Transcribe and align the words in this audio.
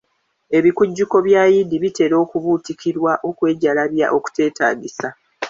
Ebikujjuko 0.57 1.15
bya 1.27 1.43
yidi 1.53 1.75
bitera 1.83 2.15
okubuutikirwa 2.23 3.11
okwejalabya 3.29 4.07
okuteetaagisa 4.17 5.07